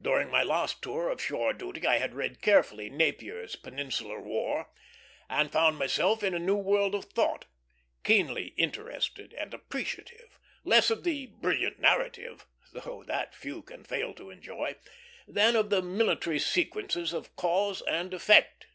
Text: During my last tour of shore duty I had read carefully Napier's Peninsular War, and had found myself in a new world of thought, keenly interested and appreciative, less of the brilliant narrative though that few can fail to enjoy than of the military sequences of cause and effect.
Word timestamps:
During 0.00 0.30
my 0.30 0.42
last 0.42 0.80
tour 0.80 1.10
of 1.10 1.20
shore 1.20 1.52
duty 1.52 1.86
I 1.86 1.98
had 1.98 2.14
read 2.14 2.40
carefully 2.40 2.88
Napier's 2.88 3.54
Peninsular 3.54 4.18
War, 4.18 4.70
and 5.28 5.42
had 5.48 5.52
found 5.52 5.76
myself 5.78 6.22
in 6.22 6.32
a 6.32 6.38
new 6.38 6.56
world 6.56 6.94
of 6.94 7.04
thought, 7.04 7.44
keenly 8.02 8.54
interested 8.56 9.34
and 9.34 9.52
appreciative, 9.52 10.38
less 10.64 10.88
of 10.88 11.04
the 11.04 11.26
brilliant 11.26 11.80
narrative 11.80 12.46
though 12.72 13.04
that 13.08 13.34
few 13.34 13.60
can 13.60 13.84
fail 13.84 14.14
to 14.14 14.30
enjoy 14.30 14.76
than 15.26 15.54
of 15.54 15.68
the 15.68 15.82
military 15.82 16.38
sequences 16.38 17.12
of 17.12 17.36
cause 17.36 17.82
and 17.82 18.14
effect. 18.14 18.68